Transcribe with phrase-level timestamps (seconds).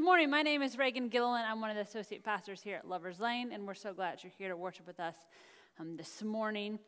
[0.00, 0.30] good morning.
[0.30, 1.44] My name is Reagan Gilliland.
[1.46, 4.32] I'm one of the associate pastors here at Lover's Lane, and we're so glad you're
[4.38, 5.14] here to worship with us
[5.78, 6.78] um, this morning.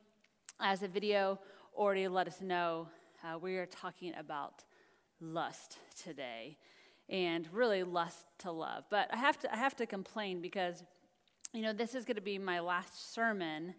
[0.58, 1.38] As the video
[1.76, 2.88] already let us know,
[3.22, 4.64] uh, we are talking about
[5.20, 6.56] lust today,
[7.10, 8.84] and really lust to love.
[8.88, 10.82] But I have to, I have to complain because,
[11.52, 13.74] you know, this is going to be my last sermon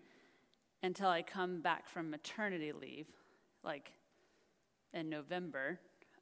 [0.83, 3.07] until I come back from maternity leave,
[3.63, 3.93] like
[4.93, 5.79] in November.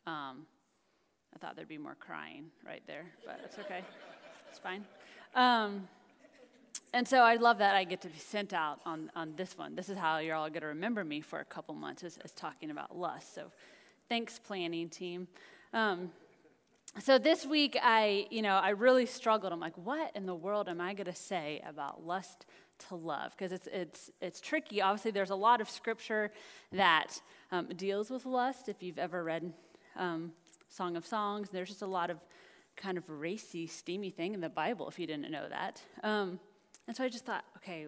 [0.08, 0.46] Um,
[1.34, 3.82] I thought there'd be more crying right there, but it's okay.
[4.50, 4.86] it's fine.
[5.36, 5.88] Um,
[6.94, 9.76] and so I love that I get to be sent out on, on this one.
[9.76, 12.32] This is how you're all going to remember me for a couple months, is, is
[12.32, 13.34] talking about lust.
[13.34, 13.52] So
[14.10, 15.28] thanks, planning team.
[15.74, 16.12] Um,
[17.00, 19.54] so this week, I, you know, I really struggled.
[19.54, 22.46] I'm like, what in the world am I going to say about lust
[22.90, 23.32] to love?
[23.32, 24.82] Because it's, it's, it's tricky.
[24.82, 26.34] Obviously, there's a lot of scripture
[26.74, 27.22] that
[27.54, 28.68] um, deals with lust.
[28.68, 29.54] If you've ever read
[29.96, 30.34] um,
[30.72, 31.50] Song of Songs.
[31.50, 32.18] There's just a lot of
[32.78, 35.82] kind of racy, steamy thing in the Bible, if you didn't know that.
[36.02, 36.40] Um,
[36.88, 37.88] and so I just thought, okay,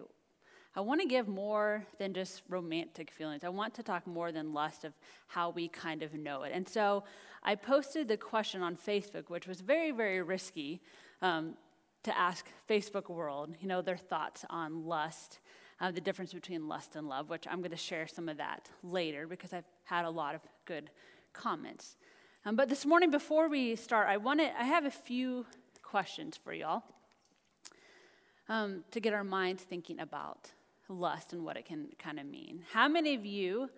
[0.76, 3.42] I want to give more than just romantic feelings.
[3.42, 4.92] I want to talk more than lust of
[5.28, 6.52] how we kind of know it.
[6.54, 7.04] And so
[7.42, 10.82] I posted the question on Facebook, which was very, very risky
[11.22, 11.54] um,
[12.02, 15.38] to ask Facebook world, you know, their thoughts on lust,
[15.80, 18.68] uh, the difference between lust and love, which I'm going to share some of that
[18.82, 20.90] later because I've had a lot of good
[21.32, 21.96] comments.
[22.46, 25.46] Um, but this morning, before we start, I wanted, I have a few
[25.82, 26.82] questions for y'all
[28.50, 30.52] um, to get our minds thinking about
[30.90, 32.60] lust and what it can kind of mean.
[32.70, 33.70] How many of you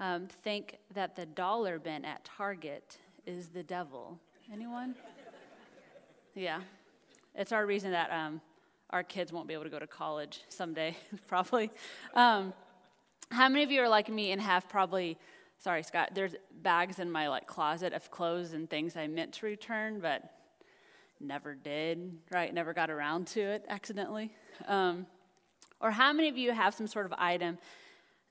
[0.00, 4.18] um, think that the dollar bin at Target is the devil?
[4.50, 4.94] Anyone?
[6.34, 6.62] yeah.
[7.34, 8.40] It's our reason that um,
[8.88, 10.96] our kids won't be able to go to college someday,
[11.28, 11.70] probably.
[12.14, 12.54] Um,
[13.30, 15.18] how many of you are like me and have probably
[15.64, 19.46] sorry, Scott, there's bags in my like closet of clothes and things I meant to
[19.46, 20.22] return, but
[21.20, 22.52] never did, right?
[22.52, 24.30] Never got around to it accidentally.
[24.68, 25.06] Um,
[25.80, 27.56] or how many of you have some sort of item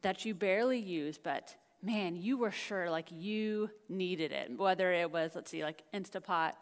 [0.04, 5.12] that you barely use, but man, you were sure like you needed it, whether it
[5.12, 6.54] was, let's see, like Instapot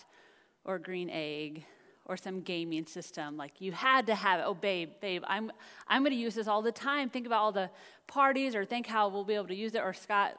[0.64, 1.66] or green egg
[2.06, 3.38] or some gaming system.
[3.38, 4.44] Like you had to have it.
[4.46, 5.52] Oh, babe, babe, I'm,
[5.88, 7.10] I'm going to use this all the time.
[7.10, 7.70] Think about all the
[8.08, 9.82] parties or think how we'll be able to use it.
[9.82, 10.38] Or Scott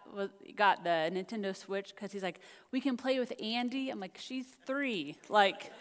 [0.56, 2.40] got the Nintendo Switch because he's like,
[2.70, 3.90] we can play with Andy.
[3.90, 5.16] I'm like, she's three.
[5.28, 5.72] Like,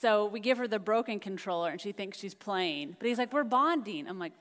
[0.00, 2.96] so we give her the broken controller and she thinks she's playing.
[2.98, 4.08] But he's like, we're bonding.
[4.08, 4.32] I'm like,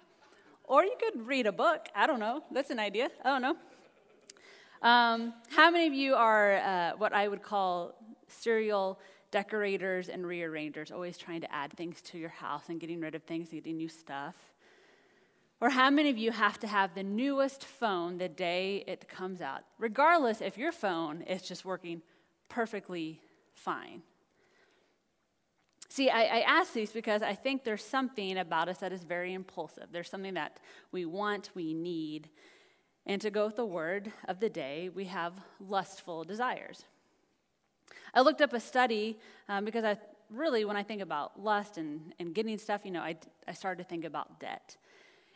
[0.65, 1.87] or you could read a book.
[1.93, 2.43] I don't know.
[2.51, 3.09] That's an idea.
[3.23, 3.57] I don't know.
[4.81, 7.93] Um, how many of you are uh, what I would call
[8.27, 8.99] serial
[9.33, 13.23] decorators and rearrangers, always trying to add things to your house and getting rid of
[13.23, 14.35] things, and getting new stuff?
[15.59, 19.41] Or how many of you have to have the newest phone the day it comes
[19.41, 22.03] out, regardless if your phone is just working
[22.47, 23.21] perfectly
[23.55, 24.03] fine?
[25.89, 29.33] See, I, I, ask these because I think there's something about us that is very
[29.33, 29.87] impulsive.
[29.91, 30.59] There's something that
[30.91, 32.29] we want, we need.
[33.05, 36.85] And to go with the word of the day, we have lustful desires.
[38.13, 39.17] I looked up a study
[39.49, 39.97] um, because I
[40.29, 43.15] really, when I think about lust and, and getting stuff, you know, I,
[43.47, 44.77] I started to think about debt.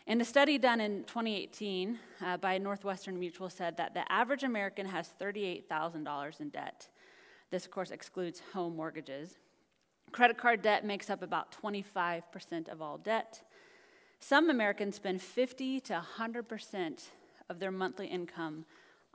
[0.05, 4.85] And a study done in 2018 uh, by Northwestern Mutual said that the average American
[4.85, 6.87] has $38,000 in debt.
[7.51, 9.37] This, of course, excludes home mortgages.
[10.13, 13.41] Credit card debt makes up about 25% of all debt.
[14.19, 17.03] Some Americans spend 50 to 100%
[17.49, 18.65] of their monthly income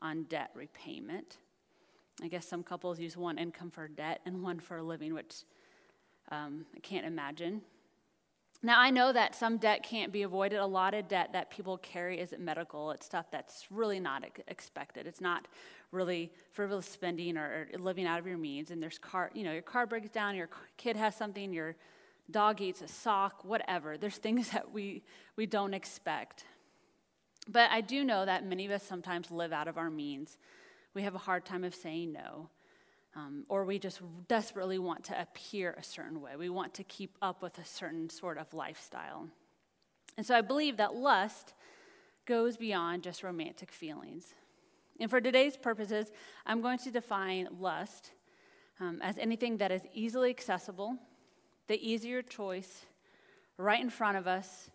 [0.01, 1.39] on debt repayment.
[2.21, 5.45] I guess some couples use one income for debt and one for a living, which
[6.31, 7.63] um, I can't imagine.
[8.65, 10.61] Now, I know that some debt can't be avoided.
[10.61, 12.93] A lot of debt that people carry isn't medical.
[12.93, 15.07] It's stuff that's really not expected.
[15.07, 15.49] It's not
[15.91, 18.71] really frivolous spending or, or living out of your means.
[18.71, 21.75] And there's car, you know, your car breaks down, your kid has something, your
[22.31, 23.99] dog eats a sock, whatever.
[23.99, 25.03] There's things that we,
[25.37, 26.45] we don't expect.
[27.49, 30.39] But I do know that many of us sometimes live out of our means
[30.95, 32.51] we have a hard time of saying no.
[33.15, 36.37] Um, or we just desperately want to appear a certain way.
[36.37, 39.29] We want to keep up with a certain sort of lifestyle.
[40.17, 41.53] And so I believe that lust
[42.25, 44.35] goes beyond just romantic feelings.
[44.99, 46.11] And for today's purposes,
[46.47, 48.13] I'm going to define lust
[48.81, 50.97] um, as anything that is easily accessible,
[51.67, 52.87] the easier choice,
[53.59, 54.71] right in front of us,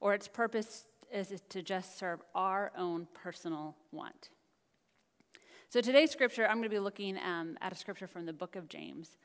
[0.00, 4.30] or its purpose is to just serve our own personal want.
[5.68, 8.54] So today's scripture, I'm going to be looking um, at a scripture from the book
[8.54, 9.16] of James.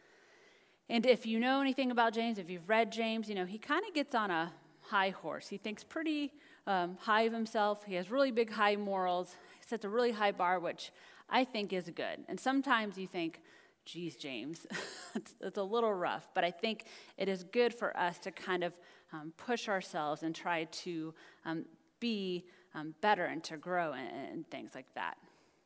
[0.90, 3.84] And if you know anything about James, if you've read James, you know, he kind
[3.88, 4.52] of gets on a
[4.82, 5.48] high horse.
[5.48, 6.34] He thinks pretty
[6.66, 7.84] um, high of himself.
[7.86, 9.36] He has really big, high morals.
[9.60, 10.92] He sets a really high bar, which
[11.30, 12.26] I think is good.
[12.28, 13.42] And sometimes you think,
[13.86, 14.66] geez, James,
[15.16, 16.86] it's, it's, a little rough, but I think
[17.18, 18.74] it is good for us to kind of
[19.14, 21.14] um, push ourselves and try to
[21.46, 21.66] um,
[22.00, 25.18] be um, better and to grow and, and, things like that.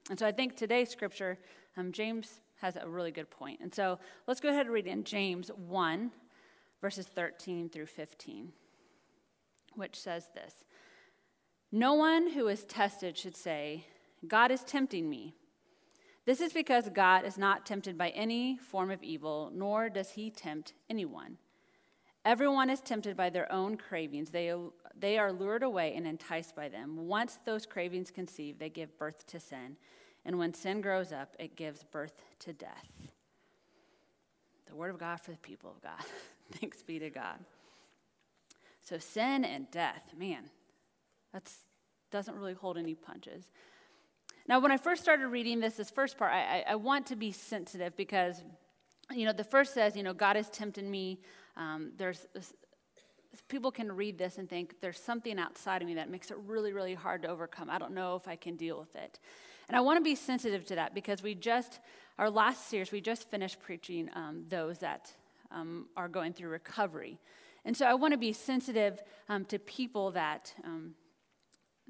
[0.10, 1.40] And so I think today's scripture,
[1.78, 3.60] um, James has a really good point.
[3.62, 6.12] And so let's go ahead and read in James 1,
[6.82, 8.52] verses 13 through 15,
[9.76, 10.64] which says this
[11.72, 13.86] No one who is tested should say,
[14.28, 15.36] God is tempting me.
[16.26, 20.32] This is because God is not tempted by any form of evil, nor does he
[20.32, 21.38] tempt anyone.
[22.26, 24.32] Everyone is tempted by their own cravings.
[24.32, 24.52] They,
[25.00, 27.08] they are lured away and enticed by them.
[27.08, 29.78] Once those cravings conceive, they give birth to sin.
[30.26, 33.12] And when sin grows up, it gives birth to death.
[34.66, 36.04] The word of God for the people of God.
[36.54, 37.38] Thanks be to God.
[38.84, 40.50] So, sin and death, man,
[41.32, 41.52] that
[42.12, 43.46] doesn't really hold any punches.
[44.48, 47.16] Now, when I first started reading this, this first part, I, I, I want to
[47.16, 48.44] be sensitive because,
[49.12, 51.20] you know, the first says, you know, God has tempted me.
[51.58, 52.26] Um, there's
[53.48, 56.74] people can read this and think there's something outside of me that makes it really,
[56.74, 57.70] really hard to overcome.
[57.70, 59.20] I don't know if I can deal with it.
[59.68, 61.80] And I want to be sensitive to that because we just,
[62.18, 65.12] our last series, we just finished preaching um, those that
[65.52, 67.20] um, are going through recovery.
[67.64, 70.94] And so I want to be sensitive um, to people that, um,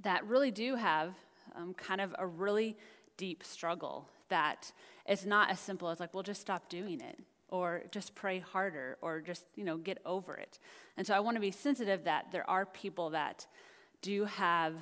[0.01, 1.13] that really do have
[1.55, 2.77] um, kind of a really
[3.17, 4.71] deep struggle that
[5.07, 7.19] is not as simple as like, well, just stop doing it
[7.55, 10.59] or just pray harder or just, you know, get over it.
[10.97, 13.47] And so I want to be sensitive that there are people that
[14.01, 14.73] do have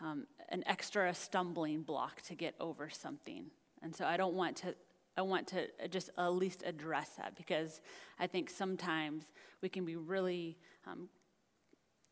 [0.00, 3.46] um, an extra stumbling block to get over something.
[3.82, 4.74] And so I don't want to
[5.16, 7.80] I want to just at least address that because
[8.20, 9.24] I think sometimes
[9.60, 10.56] we can be really
[10.86, 11.08] um,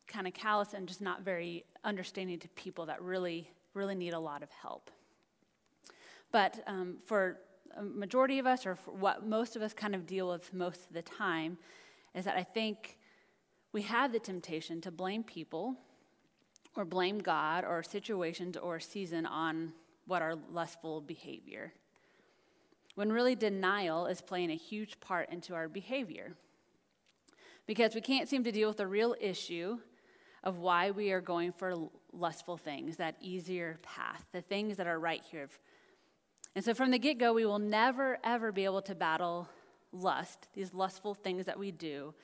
[0.09, 4.19] kind of callous and just not very understanding to people that really really need a
[4.19, 4.91] lot of help.
[6.31, 7.37] But um, for
[7.81, 11.01] majority of us, or what most of us kind of deal with most of the
[11.01, 11.57] time,
[12.15, 12.97] is that I think
[13.71, 15.75] we have the temptation to blame people
[16.75, 19.73] or blame God or situations or season on
[20.05, 21.73] what our lustful behavior.
[22.95, 26.35] When really denial is playing a huge part into our behavior.
[27.67, 29.79] Because we can't seem to deal with the real issue
[30.43, 34.99] of why we are going for lustful things, that easier path, the things that are
[34.99, 35.49] right here.
[36.57, 39.47] And so from the get go, we will never, ever be able to battle
[39.91, 42.15] lust, these lustful things that we do,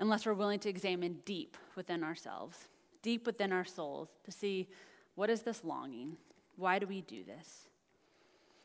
[0.00, 2.66] unless we're willing to examine deep within ourselves,
[3.00, 4.66] deep within our souls, to see
[5.14, 6.16] what is this longing?
[6.56, 7.68] Why do we do this?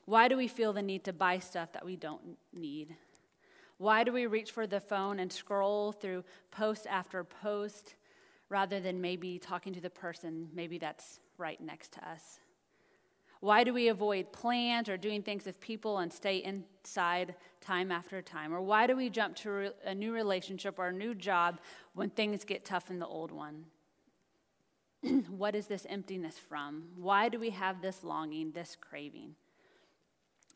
[0.05, 2.95] Why do we feel the need to buy stuff that we don't need?
[3.77, 7.93] Why do we reach for the phone and scroll through post after post
[8.49, 12.39] rather than maybe talking to the person maybe that's right next to us?
[13.39, 18.21] Why do we avoid plans or doing things with people and stay inside time after
[18.21, 18.53] time?
[18.53, 21.59] Or why do we jump to a new relationship or a new job
[21.93, 23.65] when things get tough in the old one?
[25.29, 26.85] what is this emptiness from?
[26.95, 29.35] Why do we have this longing, this craving?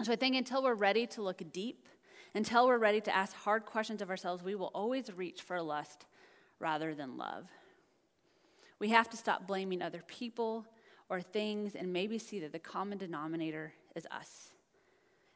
[0.02, 1.90] So I think until we're ready to look deep,
[2.34, 6.06] until we're ready to ask hard questions of ourselves, we will always reach for lust
[6.60, 7.50] rather than love.
[8.80, 10.66] We have to stop blaming other people
[11.10, 14.54] or things and maybe see that the common denominator is us.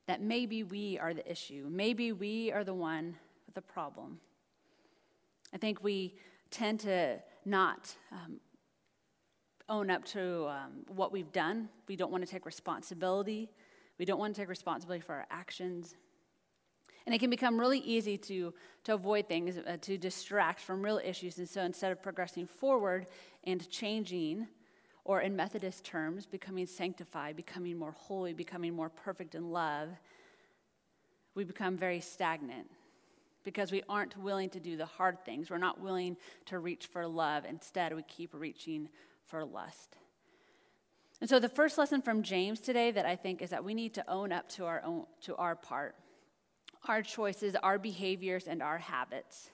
[0.07, 1.67] That maybe we are the issue.
[1.69, 3.15] Maybe we are the one
[3.45, 4.19] with the problem.
[5.53, 6.15] I think we
[6.51, 8.39] tend to not um,
[9.69, 11.69] own up to um, what we've done.
[11.87, 13.49] We don't want to take responsibility.
[13.97, 15.95] We don't want to take responsibility for our actions.
[17.05, 18.53] And it can become really easy to,
[18.85, 21.37] to avoid things, uh, to distract from real issues.
[21.37, 23.07] And so instead of progressing forward
[23.43, 24.47] and changing,
[25.05, 29.89] or in Methodist terms, becoming sanctified, becoming more holy, becoming more perfect in love,
[31.35, 32.69] we become very stagnant
[33.43, 35.49] because we aren't willing to do the hard things.
[35.49, 37.43] We're not willing to reach for love.
[37.45, 38.87] Instead, we keep reaching
[39.25, 39.97] for lust.
[41.19, 43.93] And so the first lesson from James today that I think is that we need
[43.95, 45.95] to own up to our own to our part
[46.87, 49.51] our choices, our behaviors, and our habits.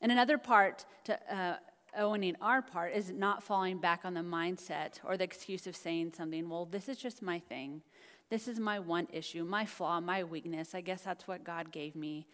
[0.00, 1.56] And another part to uh,
[1.96, 6.12] owning our part is not falling back on the mindset or the excuse of saying
[6.16, 7.82] something, well, this is just my thing.
[8.30, 10.74] This is my one issue, my flaw, my weakness.
[10.74, 12.26] I guess that's what God gave me.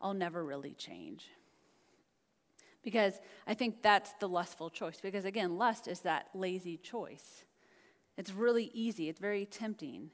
[0.00, 1.26] I'll never really change.
[2.82, 4.98] Because I think that's the lustful choice.
[5.02, 7.44] Because again, lust is that lazy choice.
[8.16, 10.10] It's really easy, it's very tempting.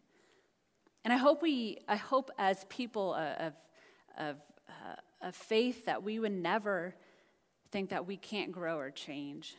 [1.05, 3.53] And I hope we, I hope as people of,
[4.19, 4.37] of,
[4.69, 6.95] uh, of faith that we would never
[7.71, 9.57] think that we can't grow or change.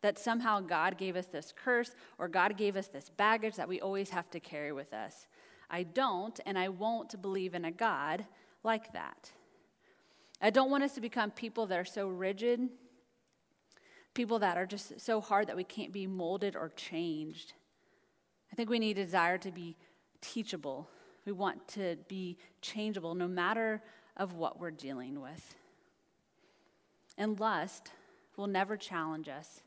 [0.00, 3.80] That somehow God gave us this curse or God gave us this baggage that we
[3.80, 5.26] always have to carry with us.
[5.70, 8.26] I don't, and I won't believe in a God
[8.62, 9.30] like that.
[10.40, 12.68] I don't want us to become people that are so rigid,
[14.12, 17.52] people that are just so hard that we can't be molded or changed.
[18.52, 19.76] I think we need a desire to be
[20.20, 20.90] teachable.
[21.24, 23.82] We want to be changeable no matter
[24.16, 25.54] of what we're dealing with.
[27.18, 27.90] And lust
[28.36, 29.60] will never challenge us.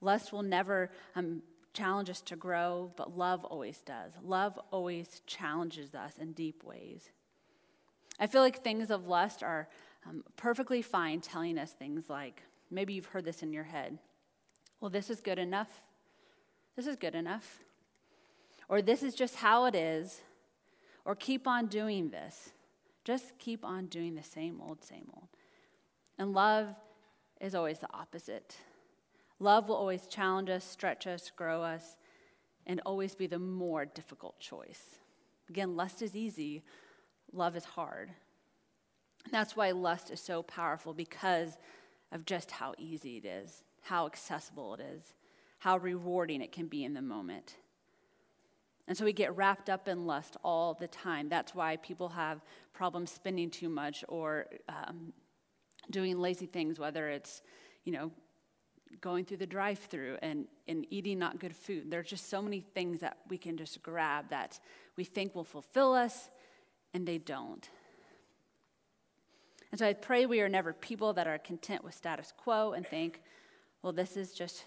[0.00, 4.12] Lust will never um, challenge us to grow, but love always does.
[4.22, 7.10] Love always challenges us in deep ways.
[8.18, 9.68] I feel like things of lust are
[10.06, 13.98] um, perfectly fine telling us things like maybe you've heard this in your head.
[14.80, 15.82] Well, this is good enough.
[16.76, 17.60] This is good enough.
[18.68, 20.20] Or this is just how it is.
[21.04, 22.50] Or keep on doing this.
[23.04, 25.28] Just keep on doing the same old, same old.
[26.18, 26.74] And love
[27.40, 28.56] is always the opposite.
[29.38, 31.96] Love will always challenge us, stretch us, grow us,
[32.66, 34.96] and always be the more difficult choice.
[35.48, 36.62] Again, lust is easy,
[37.32, 38.10] love is hard.
[39.24, 41.56] And That's why lust is so powerful because
[42.10, 45.14] of just how easy it is, how accessible it is,
[45.58, 47.56] how rewarding it can be in the moment.
[48.86, 51.28] And so we get wrapped up in lust all the time.
[51.28, 52.40] That's why people have
[52.72, 55.12] problems spending too much or um,
[55.90, 57.42] doing lazy things, whether it's,
[57.84, 58.10] you know,
[59.00, 61.90] going through the drive through and, and eating not good food.
[61.90, 64.58] There's just so many things that we can just grab that
[64.96, 66.28] we think will fulfill us,
[66.94, 67.68] and they don't.
[69.70, 72.86] And so I pray we are never people that are content with status quo and
[72.86, 73.22] think,
[73.82, 74.64] well, this is just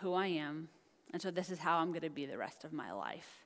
[0.00, 0.68] who I am,
[1.12, 3.44] and so this is how I'm going to be the rest of my life.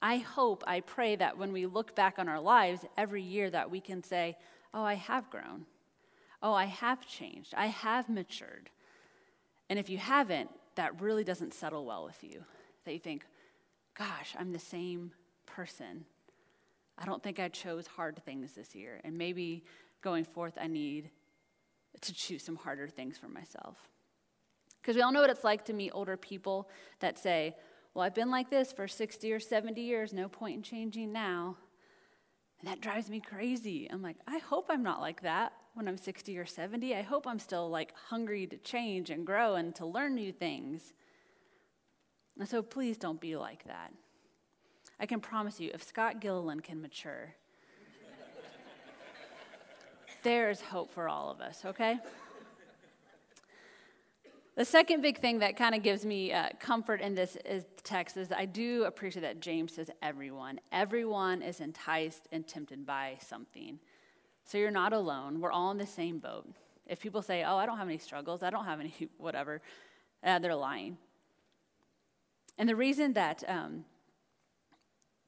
[0.00, 3.70] I hope, I pray that when we look back on our lives every year that
[3.70, 4.36] we can say,
[4.74, 5.66] oh, I have grown.
[6.42, 7.54] Oh, I have changed.
[7.56, 8.70] I have matured.
[9.70, 12.44] And if you haven't, that really doesn't settle well with you.
[12.84, 13.24] That you think,
[13.96, 15.12] gosh, I'm the same
[15.46, 16.04] person.
[16.98, 19.00] I don't think I chose hard things this year.
[19.04, 19.64] And maybe
[20.02, 21.10] going forth, I need
[22.00, 23.76] to choose some harder things for myself.
[24.80, 26.68] Because we all know what it's like to meet older people
[27.00, 27.54] that say,
[27.94, 31.56] Well, I've been like this for 60 or 70 years, no point in changing now.
[32.62, 33.88] And that drives me crazy.
[33.90, 36.94] I'm like, I hope I'm not like that when I'm 60 or 70.
[36.94, 40.92] I hope I'm still like hungry to change and grow and to learn new things.
[42.38, 43.92] And so please don't be like that.
[45.00, 47.34] I can promise you, if Scott Gilliland can mature,
[50.22, 51.98] there is hope for all of us, okay?
[54.54, 58.18] The second big thing that kind of gives me uh, comfort in this is text
[58.18, 60.60] is I do appreciate that James says everyone.
[60.70, 63.78] Everyone is enticed and tempted by something.
[64.44, 65.40] So you're not alone.
[65.40, 66.46] We're all in the same boat.
[66.86, 69.62] If people say, oh, I don't have any struggles, I don't have any whatever,
[70.22, 70.98] uh, they're lying.
[72.58, 73.86] And the reason that um,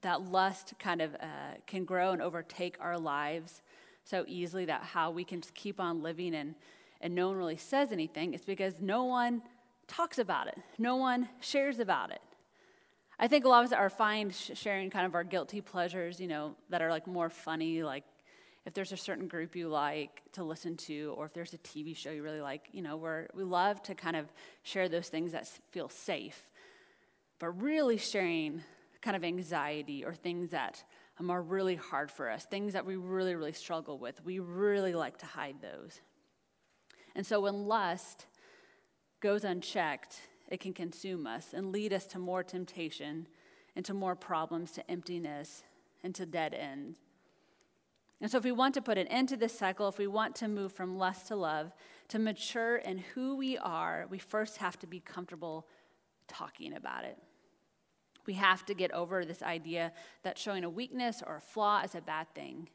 [0.02, 3.62] that lust kind of uh, can grow and overtake our lives
[4.04, 6.54] so easily, that how we can just keep on living and
[7.04, 9.42] and no one really says anything, it's because no one
[9.87, 10.58] talks about it.
[10.78, 12.23] No one shares about it.
[13.18, 16.26] I think a lot of us are fine sharing kind of our guilty pleasures, you
[16.26, 18.04] know, that are like more funny, like
[18.64, 21.94] if there's a certain group you like to listen to, or if there's a TV
[21.94, 24.32] show you really like, you know, we're, we love to kind of
[24.62, 26.50] share those things that feel safe.
[27.38, 28.62] But really sharing
[29.02, 30.82] kind of anxiety or things that
[31.20, 34.94] um, are really hard for us, things that we really, really struggle with, we really
[34.94, 36.00] like to hide those.
[37.14, 38.26] And so when lust
[39.21, 43.26] goes unchecked, it can consume us and lead us to more temptation,
[43.75, 45.62] into more problems, to emptiness,
[46.02, 46.97] and to dead end.
[48.21, 50.37] And so, if we want to put an end to this cycle, if we want
[50.37, 51.73] to move from lust to love,
[52.09, 55.66] to mature in who we are, we first have to be comfortable
[56.28, 57.18] talking about it.
[58.26, 59.92] We have to get over this idea
[60.23, 62.68] that showing a weakness or a flaw is a bad thing.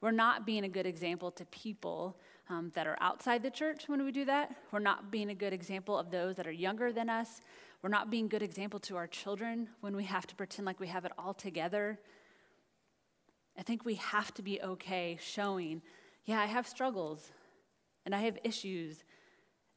[0.00, 4.04] We're not being a good example to people um, that are outside the church when
[4.04, 4.54] we do that.
[4.70, 7.40] We're not being a good example of those that are younger than us.
[7.82, 10.88] We're not being good example to our children when we have to pretend like we
[10.88, 11.98] have it all together.
[13.58, 15.82] I think we have to be okay showing,
[16.24, 17.30] yeah, I have struggles
[18.04, 19.04] and I have issues.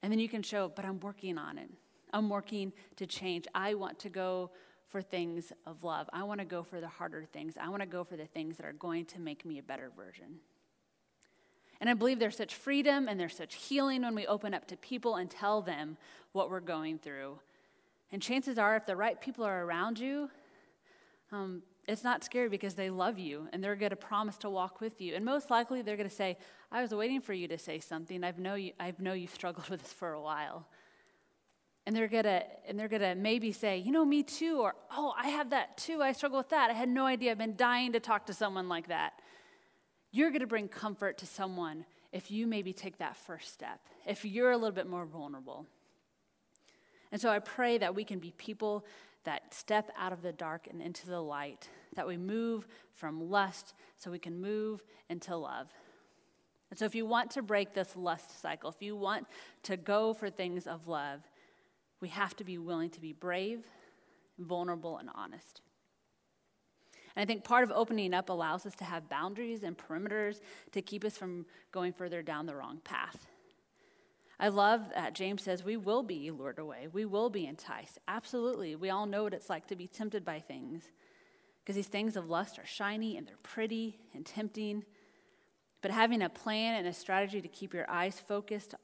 [0.02, 1.70] And then you can show, but I'm working on it.
[2.14, 3.46] I'm working to change.
[3.54, 4.52] I want to go
[4.88, 6.10] for things of love.
[6.14, 7.56] I want to go for the harder things.
[7.60, 9.92] I want to go for the things that are going to make me a better
[9.96, 10.40] version.
[11.80, 14.78] And I believe there's such freedom and there's such healing when we open up to
[14.78, 15.98] people and tell them
[16.32, 17.40] what we're going through.
[18.12, 20.30] And chances are, if the right people are around you,
[21.32, 24.82] um, it's not scary because they love you and they're going to promise to walk
[24.82, 25.16] with you.
[25.16, 26.38] And most likely, they're going to say,
[26.72, 28.24] I was waiting for you to say something.
[28.24, 30.68] I've know, you, I know you've struggled with this for a while.
[31.86, 35.30] and they're gonna and they're gonna maybe say, you know, me too, or oh, I
[35.30, 36.02] have that too.
[36.02, 36.70] I struggle with that.
[36.70, 37.32] I had no idea.
[37.32, 39.14] I've been dying to talk to someone like that.
[40.18, 44.50] You're gonna bring comfort to someone if you maybe take that first step, if you're
[44.50, 45.68] a little bit more vulnerable.
[47.12, 48.84] And so I pray that we can be people
[49.26, 53.76] that step out of the dark and into the light, that we move from lust
[53.96, 55.68] so we can move into love.
[56.72, 59.28] And so if you want to break this lust cycle, if you want
[59.64, 61.22] to go for things of love,
[62.02, 63.68] we have to be willing to be brave,
[64.40, 65.62] vulnerable, and honest.
[67.18, 70.40] And I think part of opening up allows us to have boundaries and perimeters
[70.72, 73.26] to keep us from going further down the wrong path.
[74.40, 77.98] I love that James says we will be lured away, we will be enticed.
[78.08, 78.76] Absolutely.
[78.76, 80.84] We all know what it's like to be tempted by things
[81.64, 84.86] because these things of lust are shiny and they're pretty and tempting.
[85.82, 88.76] But having a plan and a strategy to keep your eyes focused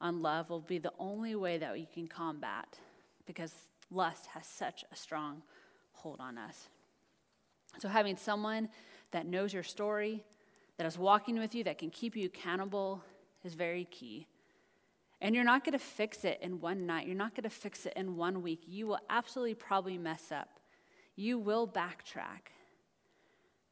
[0.00, 2.76] on love will be the only way that you can combat
[3.24, 3.54] because
[3.88, 5.42] lust has such a strong
[5.92, 6.66] hold on us.
[7.78, 8.68] So, having someone
[9.10, 10.24] that knows your story,
[10.78, 13.02] that is walking with you, that can keep you accountable,
[13.44, 14.26] is very key.
[15.20, 17.06] And you're not going to fix it in one night.
[17.06, 18.62] You're not going to fix it in one week.
[18.66, 20.60] You will absolutely probably mess up.
[21.16, 22.52] You will backtrack.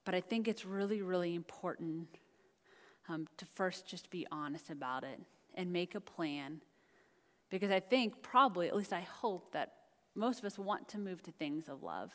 [0.04, 2.08] But I think it's really, really important
[3.08, 5.20] um, to first just be honest about it
[5.54, 6.60] and make a plan.
[7.48, 9.72] Because I think, probably, at least I hope, that
[10.16, 12.12] most of us want to move to things of love.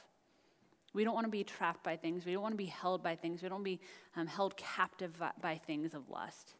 [0.93, 2.25] We don't want to be trapped by things.
[2.25, 3.41] We don't want to be held by things.
[3.41, 3.79] We don't be
[4.15, 6.55] um, held captive by, things of lust.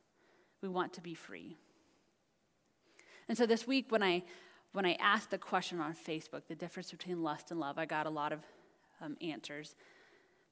[0.61, 1.57] We want to be free.
[3.27, 4.23] And so this week, when I
[4.73, 8.05] when I asked the question on Facebook, the difference between lust and love, I got
[8.05, 8.39] a lot of
[9.01, 9.75] um, answers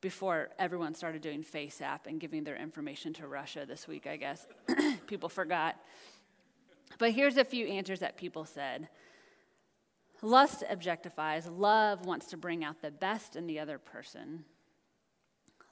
[0.01, 4.45] before everyone started doing FaceApp and giving their information to Russia this week, I guess.
[5.07, 5.77] people forgot.
[6.97, 8.89] But here's a few answers that people said
[10.21, 14.43] Lust objectifies, love wants to bring out the best in the other person.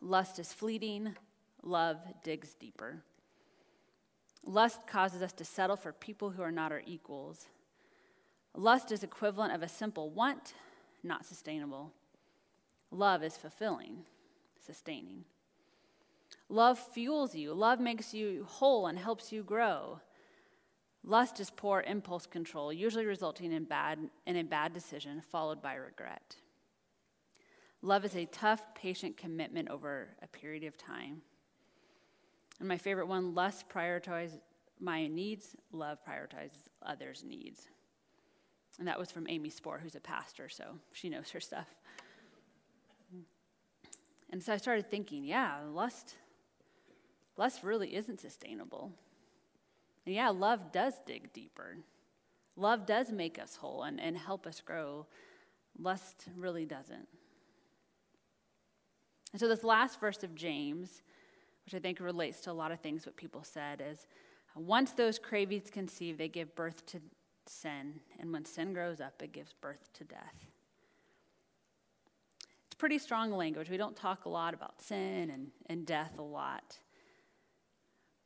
[0.01, 1.15] Lust is fleeting,
[1.63, 3.03] love digs deeper.
[4.45, 7.47] Lust causes us to settle for people who are not our equals.
[8.55, 10.53] Lust is equivalent of a simple want,
[11.03, 11.91] not sustainable.
[12.91, 14.05] Love is fulfilling
[14.67, 15.23] sustaining.
[16.49, 19.99] Love fuels you, love makes you whole and helps you grow.
[21.07, 25.75] Lust is poor impulse control, usually resulting in, bad, in a bad decision followed by
[25.75, 26.35] regret.
[27.81, 31.21] Love is a tough, patient commitment over a period of time.
[32.59, 34.39] And my favorite one lust prioritizes
[34.81, 37.69] my needs, love prioritizes others' needs.
[38.77, 41.67] And that was from Amy Spohr, who's a pastor, so she knows her stuff.
[44.29, 46.15] And so I started thinking, yeah, lust,
[47.37, 48.91] lust really isn't sustainable.
[50.07, 51.79] And yeah, love does dig deeper.
[52.55, 55.05] Love does make us whole and, and help us grow.
[55.77, 57.09] Lust really doesn't.
[59.33, 61.01] And so this last verse of James,
[61.65, 64.07] which I think relates to a lot of things what people said, is
[64.55, 67.01] once those cravings conceive, they give birth to
[67.45, 67.99] sin.
[68.17, 70.47] And when sin grows up, it gives birth to death
[72.67, 73.69] It's pretty strong language.
[73.69, 76.77] We don't talk a lot about sin and, and death a lot.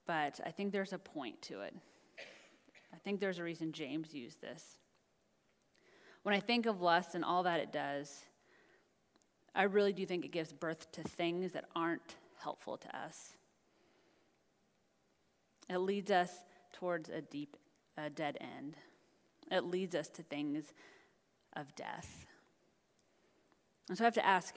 [0.06, 1.76] But I think there's a point to it.
[2.94, 4.78] I think there's a reason James used this.
[6.24, 8.26] When I think of lust and all that it does,
[9.56, 13.36] I really do think it gives birth to things that aren't helpful to us.
[15.70, 16.32] It leads us
[16.74, 17.58] towards a deep,
[17.98, 18.76] a dead end.
[19.50, 20.74] It leads us to things
[21.54, 22.26] of death.
[23.90, 24.56] And so I have to ask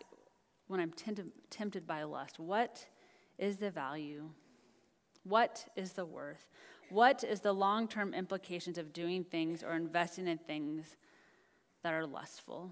[0.69, 0.93] when I'm
[1.49, 2.87] tempted, by lust, what
[3.39, 4.31] is the value?
[5.25, 6.47] What is the worth?
[6.91, 10.97] What is the long term implications of doing things or investing in things
[11.83, 12.71] that are lustful?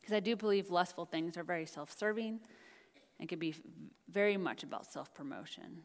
[0.00, 2.40] Because I do believe lustful things are very self serving
[3.20, 3.54] and can be
[4.08, 5.82] very much about self promotion.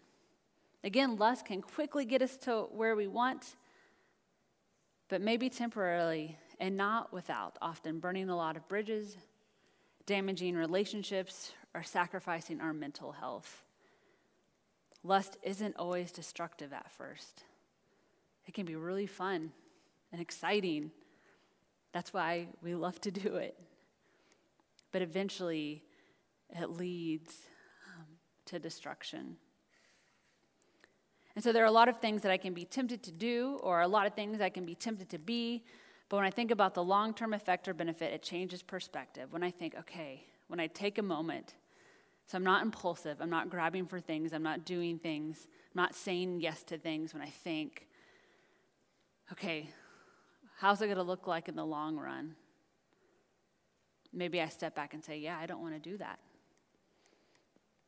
[0.83, 3.55] Again, lust can quickly get us to where we want,
[5.09, 9.17] but maybe temporarily and not without, often burning a lot of bridges,
[10.05, 13.63] damaging relationships, or sacrificing our mental health.
[15.07, 17.45] Lust isn't always destructive at first.
[18.45, 19.51] It can be really fun
[20.11, 20.91] and exciting.
[21.93, 23.57] That's why we love to do it.
[24.91, 25.83] But eventually,
[26.49, 27.33] it leads
[27.95, 28.05] um,
[28.47, 29.37] to destruction.
[31.35, 33.59] And so, there are a lot of things that I can be tempted to do,
[33.63, 35.63] or a lot of things I can be tempted to be,
[36.09, 39.31] but when I think about the long term effect or benefit, it changes perspective.
[39.31, 41.53] When I think, okay, when I take a moment,
[42.27, 45.95] so I'm not impulsive, I'm not grabbing for things, I'm not doing things, I'm not
[45.95, 47.87] saying yes to things when I think,
[49.31, 49.69] okay,
[50.57, 52.35] how's it going to look like in the long run?
[54.11, 56.19] Maybe I step back and say, yeah, I don't want to do that.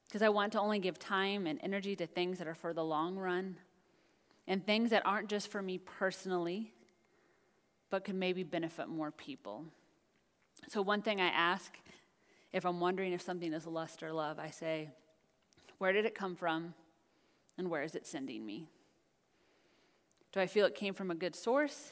[0.08, 2.84] Because I want to only give time and energy to things that are for the
[2.84, 3.58] long run
[4.48, 6.74] and things that aren't just for me personally,
[7.90, 9.66] but could maybe benefit more people.
[10.68, 11.78] So, one thing I ask
[12.52, 14.90] if I'm wondering if something is lust or love, I say,
[15.78, 16.74] Where did it come from?
[17.58, 18.70] And where is it sending me?
[20.32, 21.92] Do I feel it came from a good source?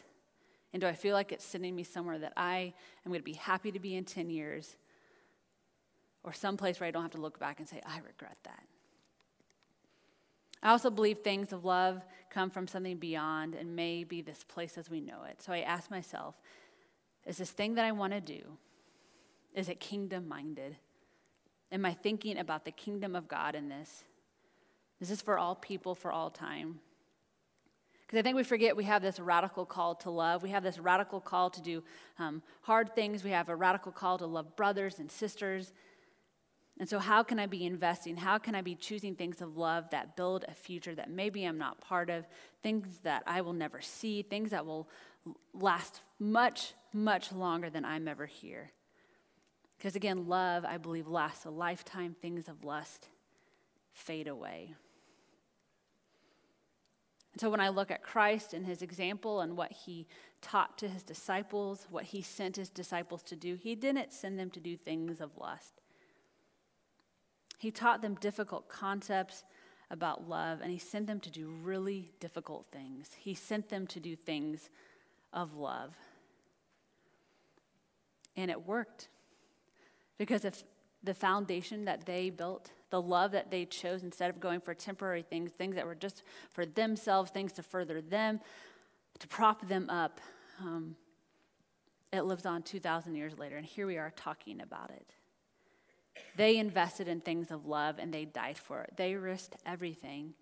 [0.74, 2.74] And do I feel like it's sending me somewhere that I
[3.06, 4.78] am going to be happy to be in 10 years?
[6.24, 8.64] Or someplace where I don't have to look back and say, I regret that.
[10.62, 14.78] I also believe things of love come from something beyond and may be this place
[14.78, 15.42] as we know it.
[15.42, 16.36] So I ask myself,
[17.26, 18.42] is this thing that I want to do,
[19.58, 20.78] is it kingdom minded?
[21.72, 24.04] Am I thinking about the kingdom of God in this?
[25.00, 26.80] This is this for all people for all time?
[28.06, 30.44] Because I think we forget we have this radical call to love.
[30.44, 31.84] We have this radical call to do
[32.20, 33.24] um, hard things.
[33.24, 35.74] We have a radical call to love brothers and sisters.
[36.80, 38.16] And so, how can I be investing?
[38.16, 41.58] How can I be choosing things of love that build a future that maybe I'm
[41.58, 42.26] not part of,
[42.62, 44.88] things that I will never see, things that will
[45.54, 48.72] last much, much longer than I'm ever here?
[49.78, 52.16] Because again, love, I believe, lasts a lifetime.
[52.20, 53.10] Things of lust
[53.94, 54.74] fade away.
[57.34, 60.08] And so when I look at Christ and his example and what he
[60.42, 64.50] taught to his disciples, what he sent his disciples to do, he didn't send them
[64.52, 65.82] to do things of lust.
[67.60, 69.44] He taught them difficult concepts
[69.90, 73.12] about love, and he sent them to do really difficult things.
[73.20, 74.70] He sent them to do things
[75.32, 75.96] of love.
[78.36, 79.10] And it worked.
[80.18, 80.64] Because if
[81.04, 85.22] the foundation that they built the love that they chose instead of going for temporary
[85.22, 88.40] things, things that were just for themselves, things to further them,
[89.20, 90.22] to prop them up.
[90.62, 90.96] Um,
[92.14, 95.06] it lives on 2,000 years later, and here we are talking about it.
[96.36, 98.94] They invested in things of love and they died for it.
[98.96, 100.34] They risked everything,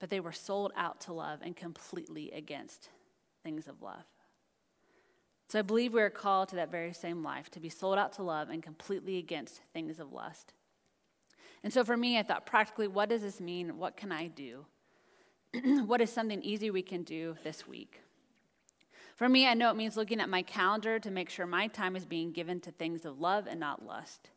[0.00, 2.88] but they were sold out to love and completely against
[3.42, 4.04] things of love.
[5.54, 8.14] So I believe we are called to that very same life, to be sold out
[8.14, 10.52] to love and completely against things of lust.
[11.62, 13.78] And so for me, I thought practically, what does this mean?
[13.78, 14.66] What can I do?
[15.86, 18.00] what is something easy we can do this week?
[19.14, 21.94] For me, I know it means looking at my calendar to make sure my time
[21.94, 24.30] is being given to things of love and not lust.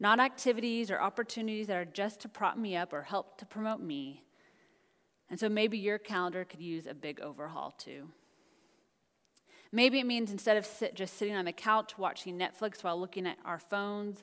[0.00, 3.80] Not activities or opportunities that are just to prop me up or help to promote
[3.80, 4.24] me.
[5.30, 8.08] And so maybe your calendar could use a big overhaul too.
[9.72, 13.26] Maybe it means instead of sit, just sitting on the couch watching Netflix while looking
[13.26, 14.22] at our phones,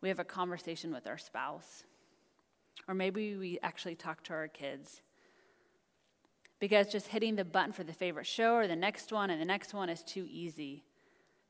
[0.00, 1.84] we have a conversation with our spouse.
[2.88, 5.02] Or maybe we actually talk to our kids.
[6.58, 9.46] Because just hitting the button for the favorite show or the next one and the
[9.46, 10.84] next one is too easy.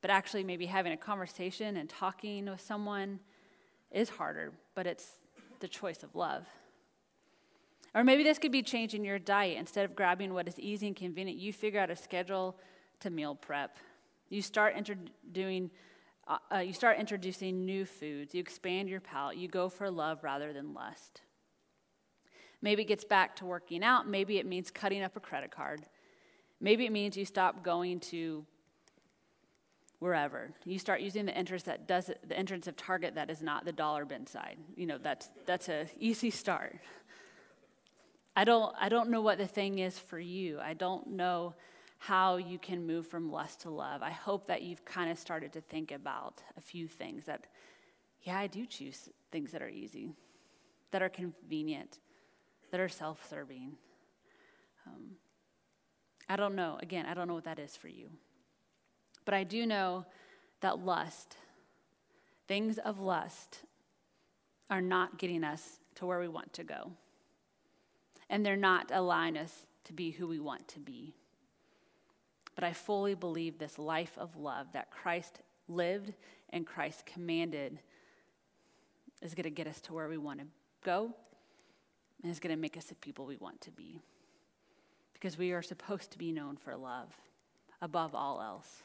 [0.02, 3.20] But actually, maybe having a conversation and talking with someone
[3.92, 5.12] is harder, but it's
[5.60, 6.46] the choice of love.
[7.94, 9.58] Or maybe this could be changing your diet.
[9.58, 12.56] Instead of grabbing what is easy and convenient, you figure out a schedule
[13.00, 13.76] to meal prep.
[14.28, 14.74] You start
[15.32, 15.70] doing,
[16.28, 18.34] uh, uh, you start introducing new foods.
[18.34, 19.36] You expand your palate.
[19.36, 21.22] You go for love rather than lust.
[22.62, 24.08] Maybe it gets back to working out.
[24.08, 25.82] Maybe it means cutting up a credit card.
[26.60, 28.44] Maybe it means you stop going to
[29.98, 30.50] wherever.
[30.64, 33.72] You start using the entrance that does the entrance of Target that is not the
[33.72, 34.58] dollar bin side.
[34.76, 36.78] You know, that's that's a easy start.
[38.36, 40.58] I don't I don't know what the thing is for you.
[40.60, 41.54] I don't know
[42.02, 44.02] how you can move from lust to love.
[44.02, 47.46] I hope that you've kind of started to think about a few things that,
[48.22, 50.14] yeah, I do choose things that are easy,
[50.92, 51.98] that are convenient,
[52.70, 53.72] that are self serving.
[54.86, 55.16] Um,
[56.26, 56.78] I don't know.
[56.80, 58.08] Again, I don't know what that is for you.
[59.26, 60.06] But I do know
[60.62, 61.36] that lust,
[62.48, 63.60] things of lust,
[64.70, 66.92] are not getting us to where we want to go.
[68.30, 71.14] And they're not allowing us to be who we want to be.
[72.60, 76.12] But I fully believe this life of love that Christ lived
[76.50, 77.78] and Christ commanded
[79.22, 80.46] is going to get us to where we want to
[80.84, 81.10] go
[82.22, 84.02] and is going to make us the people we want to be.
[85.14, 87.08] Because we are supposed to be known for love
[87.80, 88.82] above all else.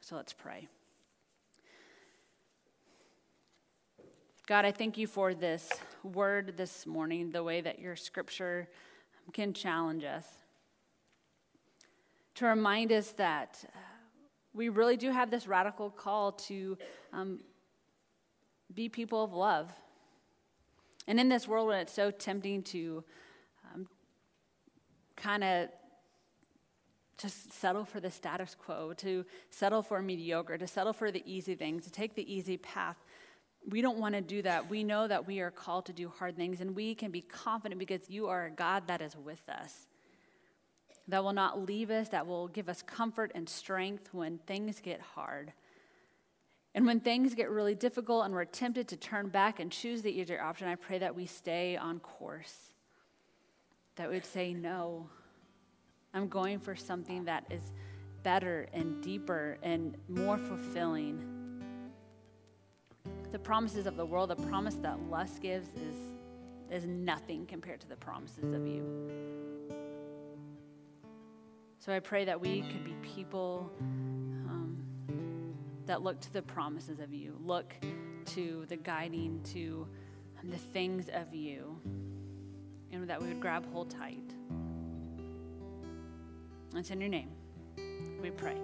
[0.00, 0.66] So let's pray.
[4.48, 5.70] God, I thank you for this
[6.02, 8.68] word this morning, the way that your scripture
[9.32, 10.26] can challenge us
[12.36, 13.78] to remind us that uh,
[14.54, 16.76] we really do have this radical call to
[17.12, 17.40] um,
[18.74, 19.72] be people of love.
[21.06, 23.04] And in this world when it's so tempting to
[23.74, 23.88] um,
[25.16, 25.68] kind of
[27.18, 31.54] just settle for the status quo, to settle for mediocre, to settle for the easy
[31.54, 32.96] things, to take the easy path.
[33.68, 34.68] We don't want to do that.
[34.68, 37.78] We know that we are called to do hard things, and we can be confident
[37.78, 39.86] because you are a God that is with us,
[41.08, 45.00] that will not leave us, that will give us comfort and strength when things get
[45.00, 45.52] hard.
[46.74, 50.10] And when things get really difficult and we're tempted to turn back and choose the
[50.10, 52.72] easier option, I pray that we stay on course,
[53.96, 55.08] that we'd say, No,
[56.14, 57.72] I'm going for something that is
[58.22, 61.28] better and deeper and more fulfilling.
[63.32, 65.96] The promises of the world, the promise that lust gives, is,
[66.70, 69.51] is nothing compared to the promises of you.
[71.84, 73.72] So I pray that we could be people
[74.48, 74.76] um,
[75.86, 77.74] that look to the promises of you, look
[78.26, 79.88] to the guiding, to
[80.44, 81.76] the things of you,
[82.92, 84.32] and that we would grab hold tight.
[86.76, 87.30] It's in your name.
[88.22, 88.58] We pray.